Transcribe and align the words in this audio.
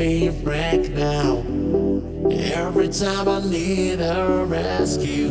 me 0.00 0.30
right 0.30 0.88
now. 0.94 1.44
Every 2.30 2.88
time 2.88 3.28
I 3.28 3.40
need 3.46 4.00
a 4.00 4.46
rescue. 4.46 5.28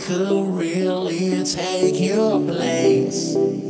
could 0.00 0.54
really 0.56 1.44
take 1.44 2.00
your 2.00 2.40
place. 2.40 3.67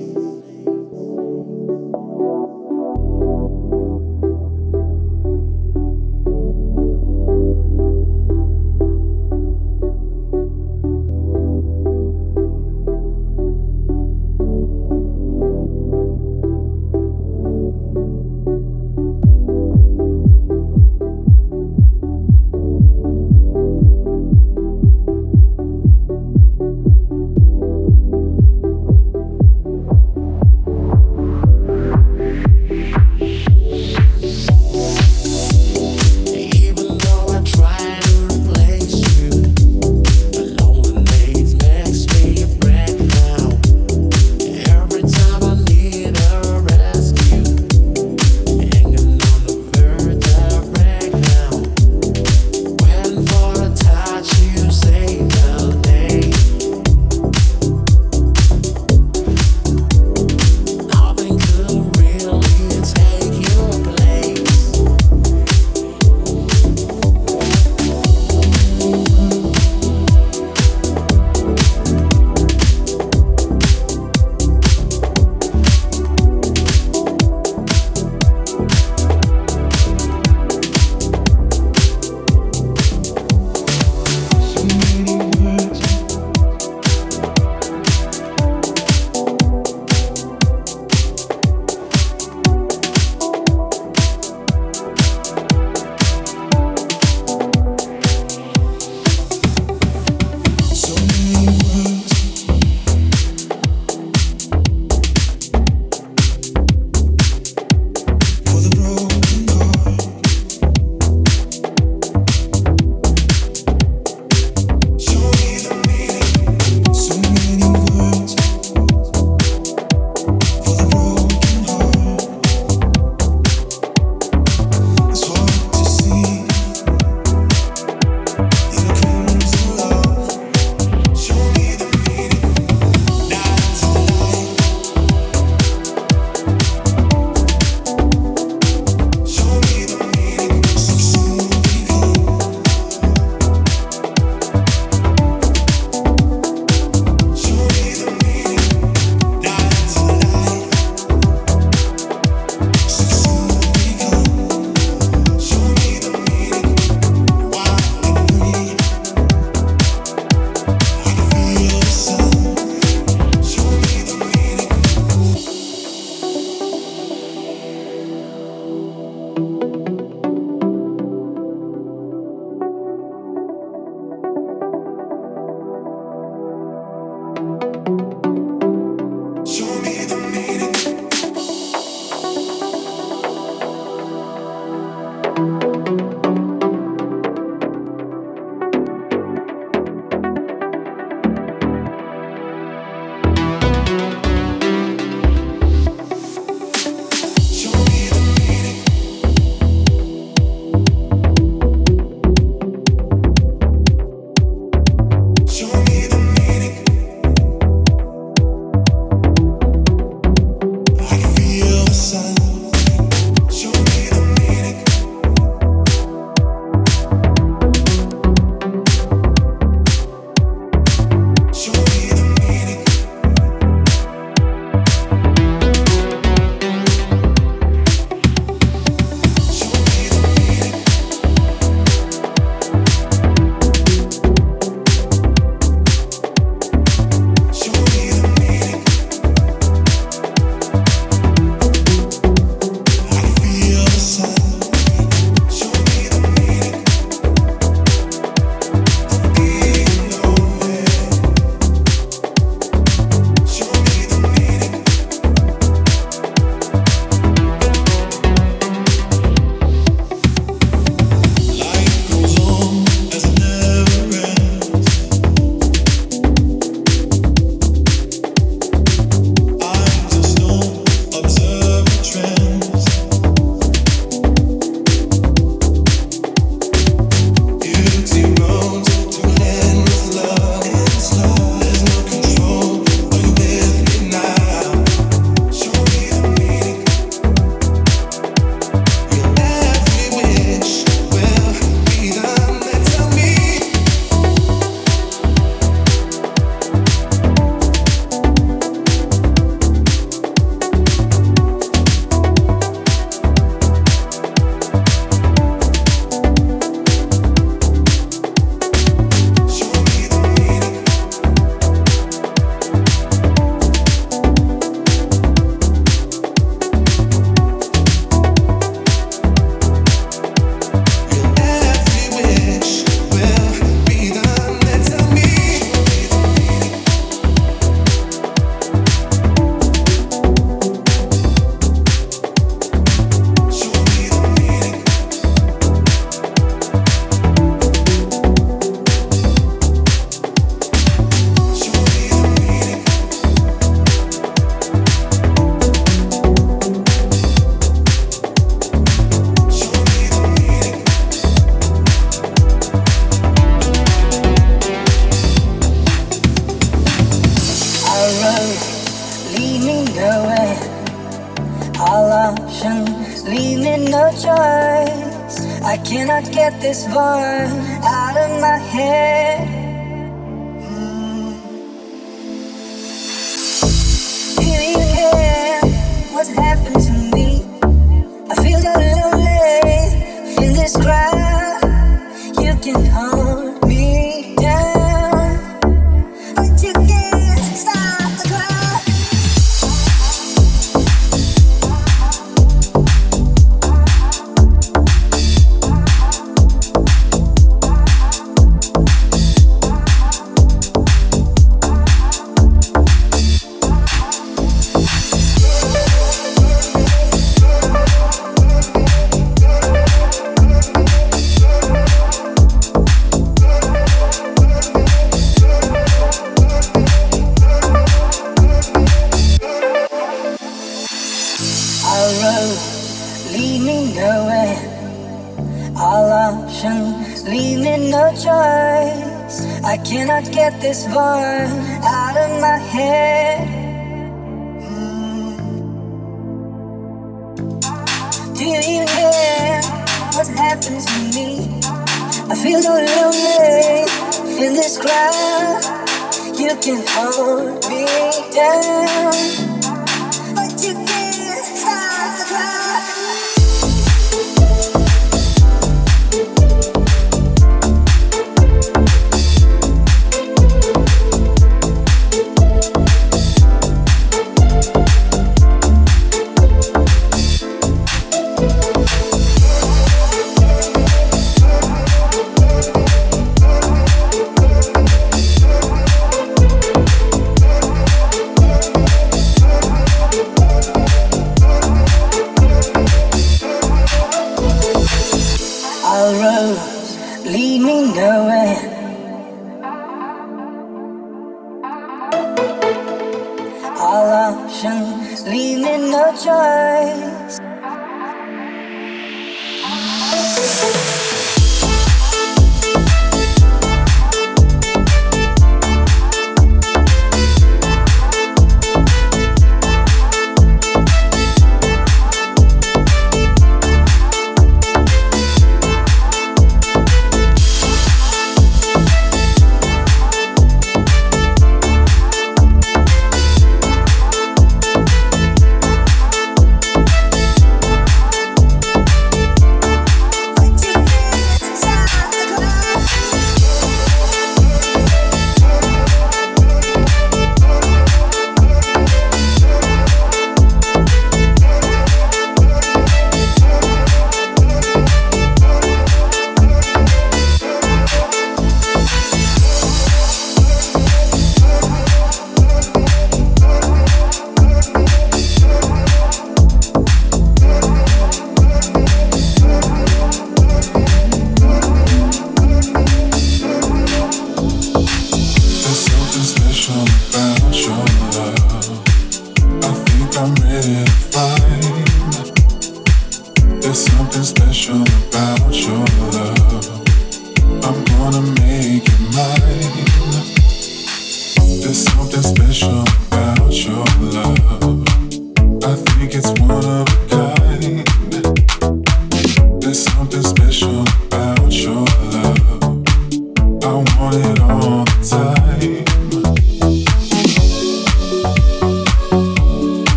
Choice. 496.12 497.37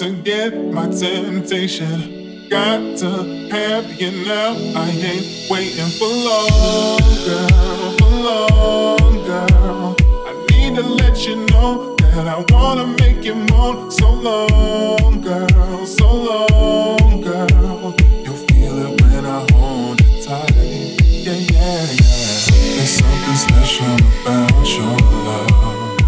To 0.00 0.12
get 0.22 0.54
my 0.72 0.88
temptation. 0.88 2.48
Got 2.48 2.96
to 3.00 3.48
have 3.50 4.00
you 4.00 4.24
now. 4.24 4.56
I 4.74 4.88
ain't 4.88 5.50
waiting 5.50 5.90
for 5.98 6.08
long, 6.08 7.00
girl, 7.26 7.98
for 7.98 8.08
long, 8.08 9.14
girl. 9.26 9.96
I 10.26 10.46
need 10.52 10.76
to 10.76 10.82
let 10.82 11.26
you 11.26 11.44
know 11.52 11.96
that 11.96 12.26
I 12.26 12.42
wanna 12.48 12.86
make 12.86 13.26
you 13.26 13.34
moan 13.34 13.90
so 13.90 14.10
long, 14.10 15.20
girl, 15.20 15.84
so 15.84 16.08
long, 16.10 17.20
girl. 17.20 17.94
You'll 18.24 18.42
feel 18.48 18.78
it 18.78 19.02
when 19.02 19.26
I 19.26 19.46
hold 19.52 20.00
you 20.00 20.22
tight. 20.22 20.56
Yeah, 20.56 21.34
yeah, 21.34 21.84
yeah. 22.00 22.36
There's 22.74 22.94
something 23.02 23.38
special 23.46 23.96
about 24.22 24.66
your 24.66 24.96
love. 25.28 26.00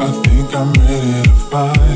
I 0.00 0.12
think 0.22 0.54
I'm 0.54 0.72
ready 0.74 1.24
to 1.24 1.34
find. 1.50 1.95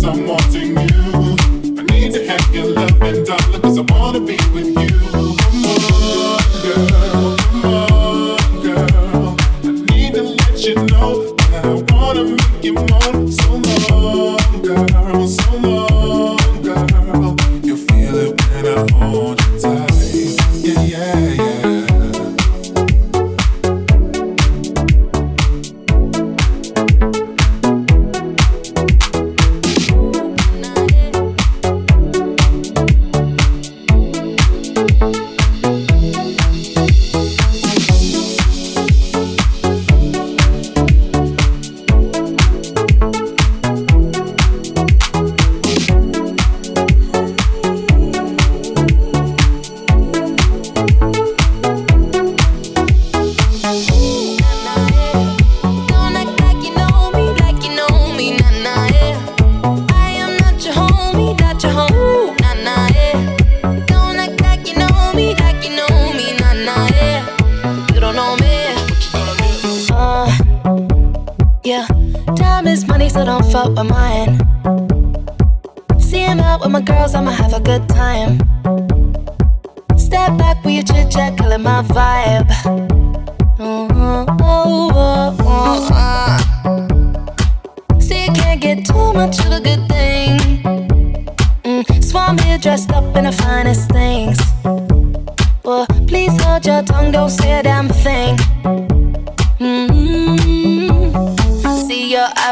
cause 0.00 0.18
I'm 0.18 0.26
wanting 0.26 0.68
you. 0.68 1.78
I 1.78 1.82
need 1.84 2.12
to 2.14 2.26
have 2.26 2.54
your 2.54 2.66
love 2.72 3.02
and 3.02 3.26
dollar 3.26 3.60
cause 3.60 3.78
I 3.78 3.82
wanna 3.82 4.20
be 4.20 4.36
with 4.54 4.78
you. 4.78 4.89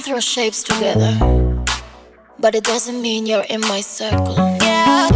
Can 0.00 0.12
throw 0.12 0.20
shapes 0.20 0.62
together, 0.62 1.12
but 2.38 2.54
it 2.54 2.64
doesn't 2.64 3.02
mean 3.02 3.26
you're 3.26 3.46
in 3.50 3.60
my 3.60 3.80
circle. 3.80 4.36
Yeah. 4.62 5.08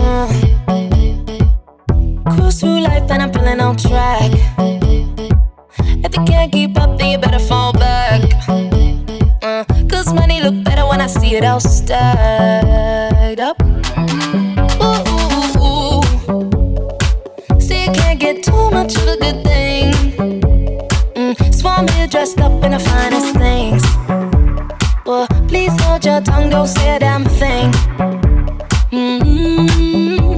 Cruise 2.31 2.61
through 2.61 2.81
life 2.81 3.11
and 3.11 3.23
I'm 3.23 3.33
feeling 3.33 3.61
on 3.61 3.77
track. 3.77 4.31
If 5.79 6.17
you 6.17 6.25
can't 6.25 6.53
keep 6.53 6.79
up, 6.79 6.99
then 6.99 7.13
you 7.13 7.19
better 7.19 7.39
fall 7.39 7.73
back. 7.73 8.21
Uh, 9.43 9.65
Cause 9.89 10.13
money 10.13 10.43
look 10.43 10.63
better 10.65 10.87
when 10.87 11.01
I 11.01 11.07
see 11.07 11.35
it 11.37 11.45
all 11.45 11.61
stacked 11.61 13.41
up. 13.41 13.57
See, 17.61 17.85
you 17.85 17.93
can't 17.93 18.21
get 18.21 18.43
too 18.43 18.71
much 18.71 18.97
of 18.97 19.09
a 19.09 19.17
good 19.17 19.45
thing. 19.45 19.93
Mm, 21.15 21.97
me 21.97 22.07
dressed 22.07 22.41
up 22.41 22.63
in 22.65 22.73
the 22.73 22.79
finest 22.79 23.35
things. 23.37 24.04
Hold 25.95 26.07
your 26.07 26.21
tongue, 26.23 26.51
don't 26.51 26.67
say 26.67 26.97
a 26.97 26.99
damn 26.99 27.25
thing. 27.25 27.71
Mm-hmm. 28.91 30.35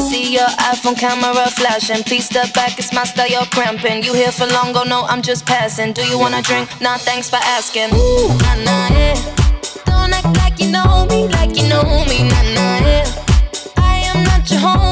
See 0.00 0.32
your 0.34 0.48
iPhone 0.58 0.98
camera 0.98 1.46
flashing. 1.48 2.02
Please 2.02 2.24
step 2.24 2.52
back, 2.54 2.76
it's 2.76 2.92
my 2.92 3.04
style, 3.04 3.28
you're 3.28 3.44
cramping. 3.54 4.02
You 4.02 4.14
here 4.14 4.32
for 4.32 4.46
long, 4.46 4.72
go 4.72 4.82
no, 4.82 5.04
I'm 5.04 5.22
just 5.22 5.46
passing. 5.46 5.92
Do 5.92 6.04
you 6.04 6.18
wanna 6.18 6.42
drink? 6.42 6.68
Nah, 6.80 6.96
thanks 6.96 7.30
for 7.30 7.36
asking. 7.36 7.94
Ooh, 7.94 8.36
nah, 8.42 8.56
nah, 8.64 8.88
yeah. 8.90 9.14
Don't 9.86 10.12
act 10.12 10.36
like 10.38 10.58
you 10.58 10.72
know 10.72 11.06
me, 11.08 11.28
like 11.28 11.56
you 11.56 11.68
know 11.68 11.84
me, 12.10 12.24
nah, 12.28 12.42
nah, 12.56 12.80
yeah. 12.82 13.06
I 13.76 14.02
am 14.12 14.24
not 14.24 14.50
your 14.50 14.58
homie, 14.58 14.89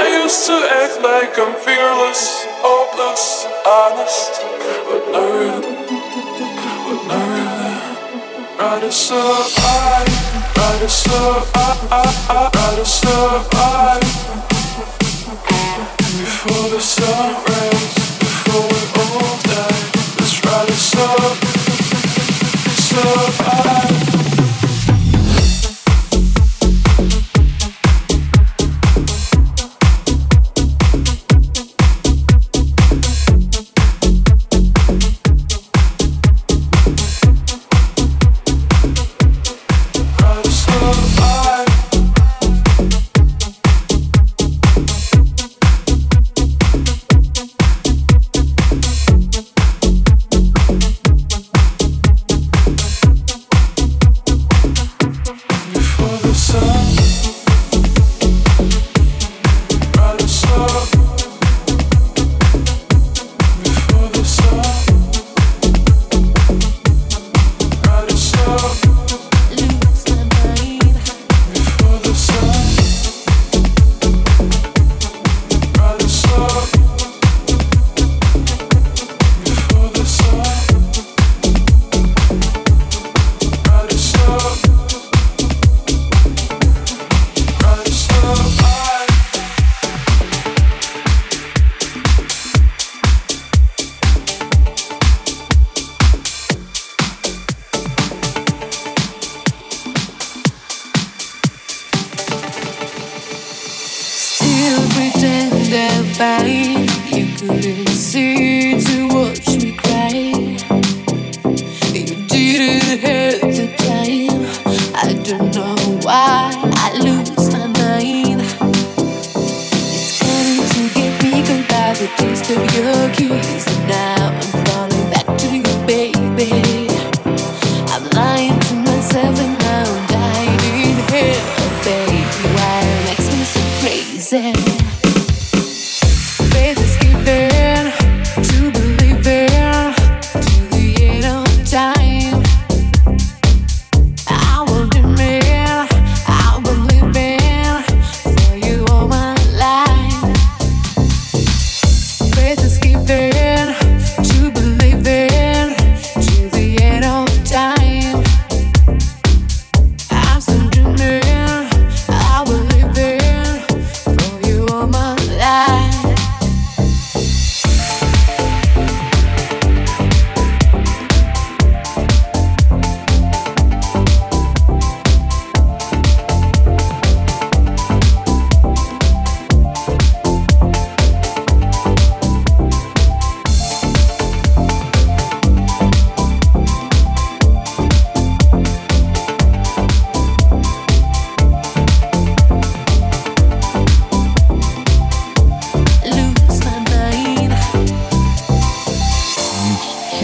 I 0.01 0.05
used 0.23 0.45
to 0.47 0.57
act 0.81 0.95
like 1.01 1.37
I'm 1.37 1.53
fearless, 1.65 2.45
hopeless, 2.65 3.45
honest, 3.65 4.31
but 4.87 5.03
now, 5.11 5.61
but 6.87 7.01
now, 7.07 8.57
right 8.59 8.83
is 8.83 8.95
so 8.95 9.21
I, 9.21 10.05
right 10.57 10.81
is 10.81 10.93
so 10.93 11.19
I, 11.55 12.51
right 12.55 12.79
is 12.79 12.93
so 13.01 13.15
I, 13.53 13.99
before 16.19 16.69
the 16.69 16.79
sun 16.79 17.35
rain. 17.47 17.90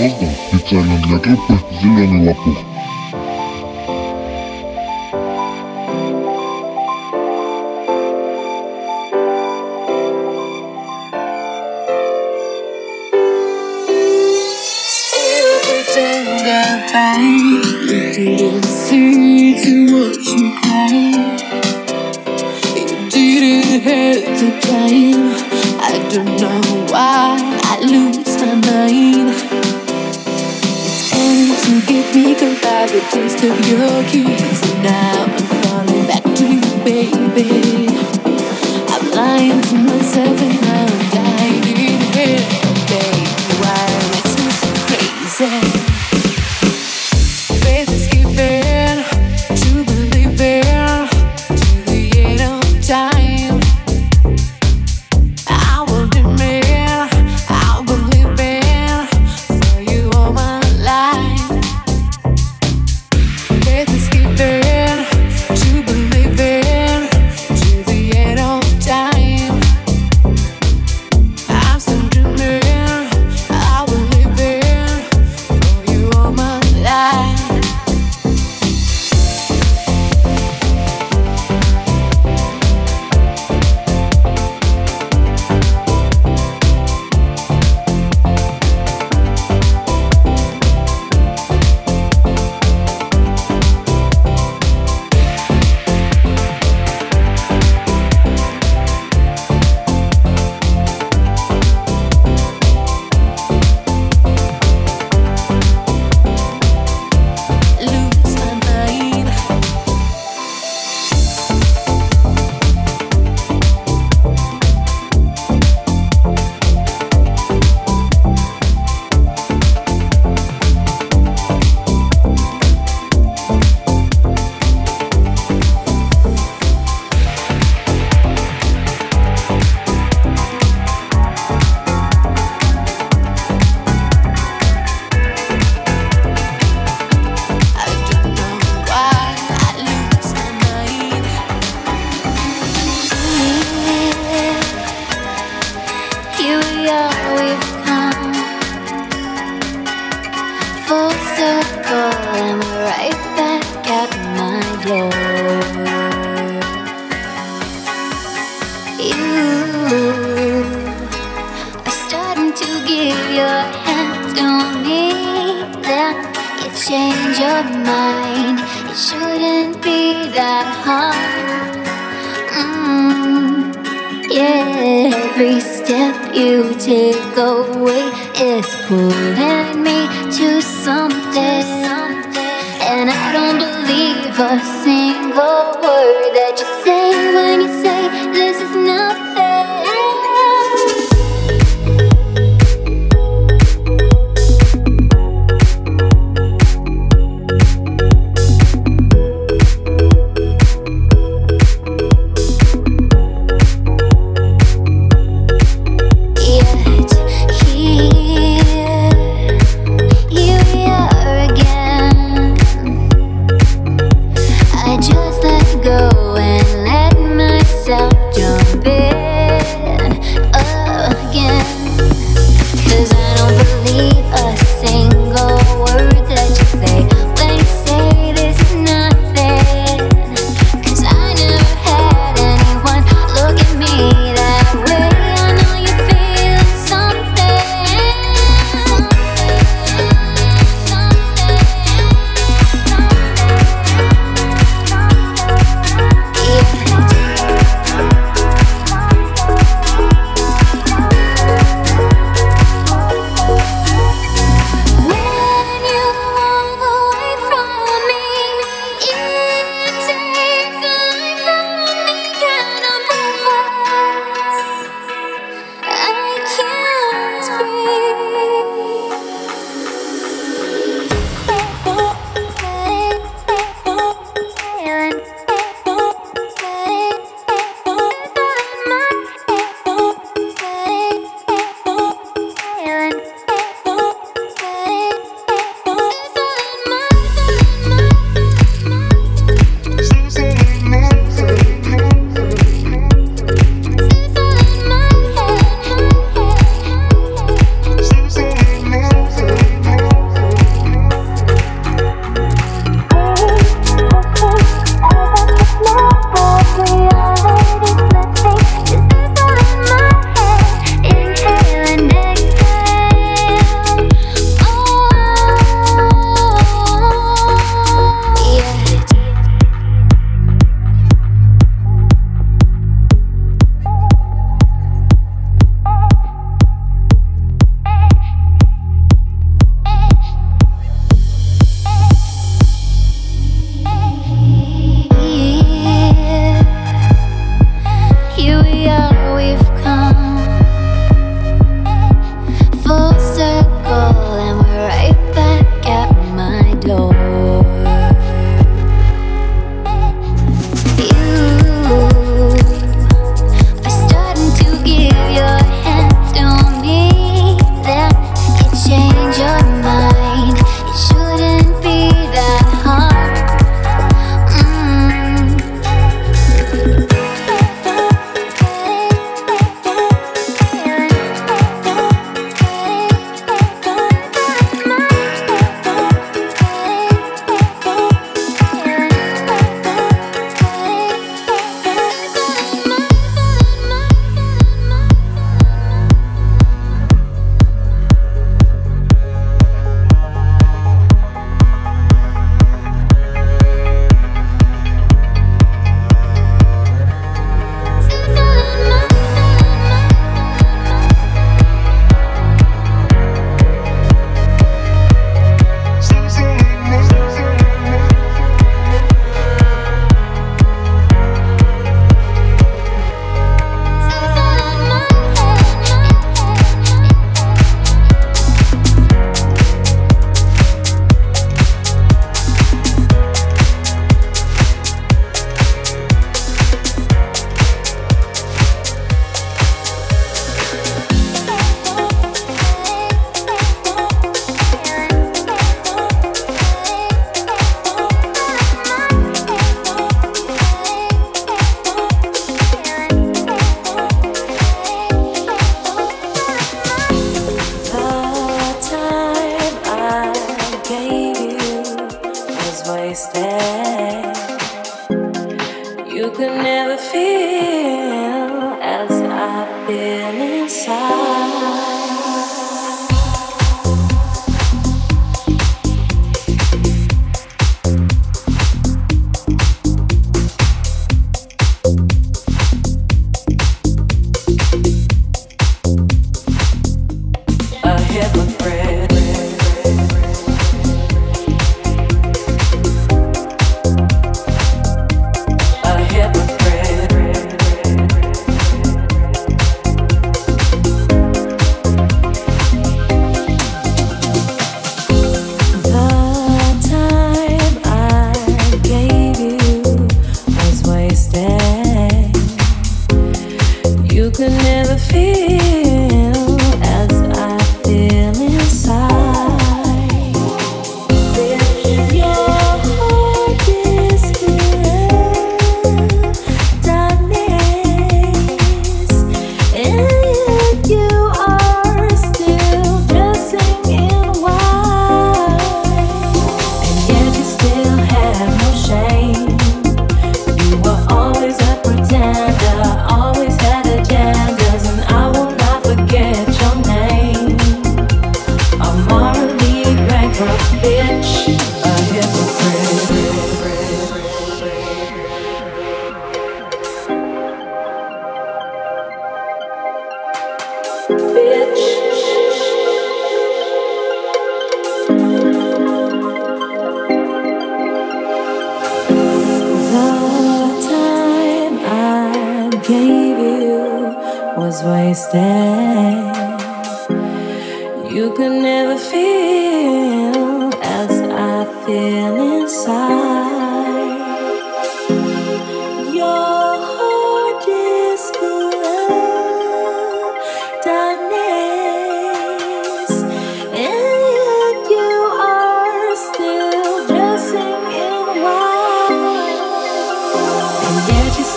Поздно, 0.07 0.29
специально 0.47 0.97
для 0.99 1.19
труппы 1.19 1.59
«Зеленый 1.81 2.29
лопух». 2.29 2.76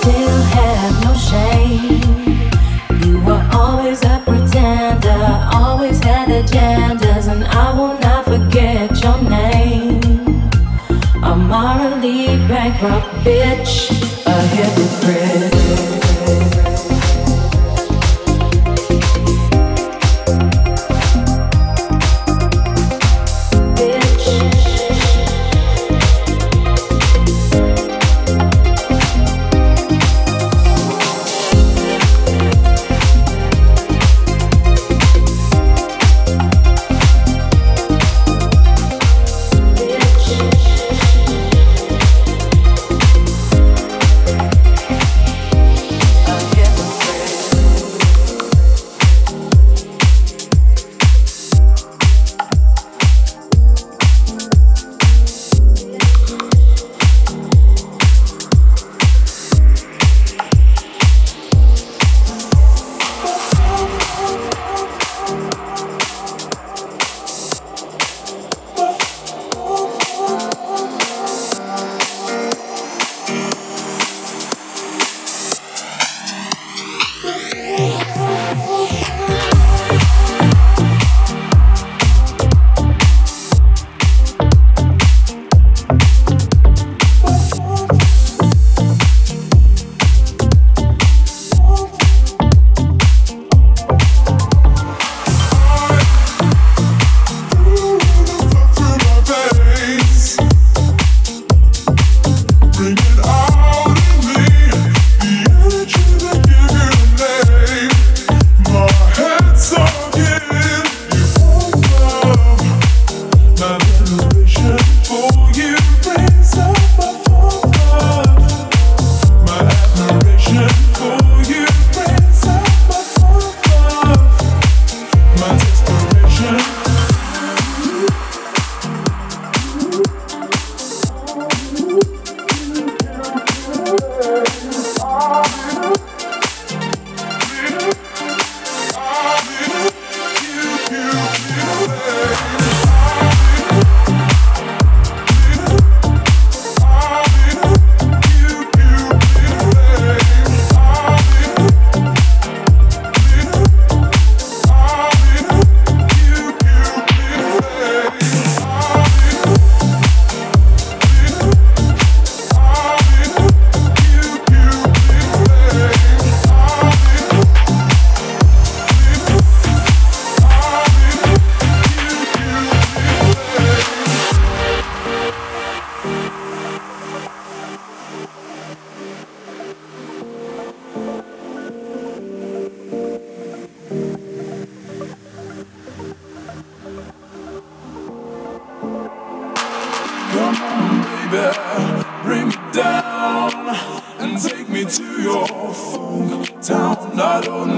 still 0.01 0.42
have 0.57 0.94
no 1.05 1.12
shame. 1.14 2.01
You 3.05 3.20
were 3.24 3.44
always 3.53 4.03
a 4.05 4.22
pretender, 4.24 5.24
always 5.53 5.98
had 6.03 6.28
agendas, 6.28 7.28
and 7.32 7.44
I 7.44 7.66
will 7.78 7.98
not 7.98 8.24
forget 8.24 8.90
your 9.03 9.20
name. 9.22 10.01
A 11.22 11.36
morally 11.36 12.26
bankrupt 12.48 13.09
bitch, 13.24 13.74
a 14.26 14.36
hypocrite. 14.57 14.89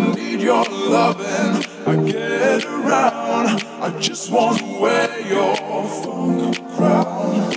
I 0.02 0.14
need 0.14 0.40
your 0.40 0.64
loving. 0.64 1.64
I 1.86 1.94
get 2.10 2.64
around. 2.64 3.62
I 3.80 3.96
just 4.00 4.32
wanna 4.32 4.80
wear 4.80 5.20
your 5.20 5.54
funk 6.02 6.56
crown. 6.74 7.52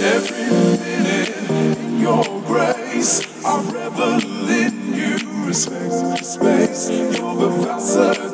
Every 0.00 0.46
minute 0.82 1.50
in 1.50 2.00
your 2.00 2.24
grace, 2.46 3.22
I 3.44 3.60
revel 3.70 4.48
in 4.50 4.92
you. 4.92 5.46
Respect 5.46 6.24
space, 6.24 6.90
you're 6.90 7.36
the 7.36 7.50
facet. 7.64 8.27